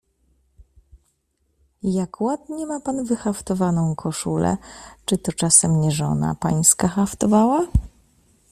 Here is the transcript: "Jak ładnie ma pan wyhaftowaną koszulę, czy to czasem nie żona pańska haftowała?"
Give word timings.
"Jak 1.83 2.21
ładnie 2.21 2.65
ma 2.65 2.79
pan 2.81 3.05
wyhaftowaną 3.05 3.95
koszulę, 3.95 4.57
czy 5.05 5.17
to 5.17 5.33
czasem 5.33 5.81
nie 5.81 5.91
żona 5.91 6.35
pańska 6.35 6.87
haftowała?" 6.87 7.65